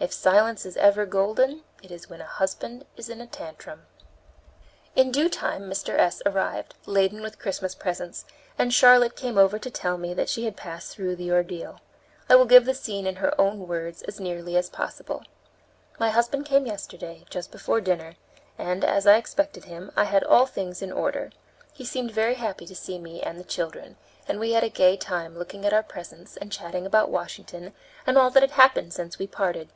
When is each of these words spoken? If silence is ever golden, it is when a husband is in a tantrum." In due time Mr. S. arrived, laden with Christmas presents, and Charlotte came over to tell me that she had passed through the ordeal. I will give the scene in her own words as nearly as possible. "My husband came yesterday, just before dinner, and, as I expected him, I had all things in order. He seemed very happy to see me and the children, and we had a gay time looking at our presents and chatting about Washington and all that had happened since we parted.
If 0.00 0.12
silence 0.12 0.66
is 0.66 0.76
ever 0.76 1.06
golden, 1.06 1.62
it 1.82 1.90
is 1.90 2.10
when 2.10 2.20
a 2.20 2.26
husband 2.26 2.84
is 2.94 3.08
in 3.08 3.22
a 3.22 3.26
tantrum." 3.28 3.86
In 4.94 5.10
due 5.12 5.30
time 5.30 5.62
Mr. 5.70 5.96
S. 5.98 6.20
arrived, 6.26 6.74
laden 6.84 7.22
with 7.22 7.38
Christmas 7.38 7.74
presents, 7.76 8.26
and 8.58 8.74
Charlotte 8.74 9.16
came 9.16 9.38
over 9.38 9.58
to 9.58 9.70
tell 9.70 9.96
me 9.96 10.12
that 10.12 10.28
she 10.28 10.44
had 10.44 10.56
passed 10.58 10.92
through 10.92 11.16
the 11.16 11.30
ordeal. 11.30 11.80
I 12.28 12.34
will 12.34 12.44
give 12.44 12.66
the 12.66 12.74
scene 12.74 13.06
in 13.06 13.16
her 13.16 13.40
own 13.40 13.66
words 13.66 14.02
as 14.02 14.18
nearly 14.20 14.56
as 14.58 14.68
possible. 14.68 15.22
"My 15.98 16.10
husband 16.10 16.44
came 16.44 16.66
yesterday, 16.66 17.24
just 17.30 17.50
before 17.52 17.80
dinner, 17.80 18.16
and, 18.58 18.84
as 18.84 19.06
I 19.06 19.16
expected 19.16 19.64
him, 19.66 19.90
I 19.96 20.04
had 20.04 20.24
all 20.24 20.44
things 20.44 20.82
in 20.82 20.92
order. 20.92 21.30
He 21.72 21.84
seemed 21.86 22.10
very 22.10 22.34
happy 22.34 22.66
to 22.66 22.74
see 22.76 22.98
me 22.98 23.22
and 23.22 23.38
the 23.40 23.44
children, 23.44 23.96
and 24.28 24.38
we 24.38 24.52
had 24.52 24.64
a 24.64 24.68
gay 24.68 24.98
time 24.98 25.38
looking 25.38 25.64
at 25.64 25.72
our 25.72 25.82
presents 25.84 26.36
and 26.36 26.52
chatting 26.52 26.84
about 26.84 27.10
Washington 27.10 27.72
and 28.06 28.18
all 28.18 28.28
that 28.30 28.42
had 28.42 28.52
happened 28.52 28.92
since 28.92 29.18
we 29.18 29.26
parted. 29.26 29.70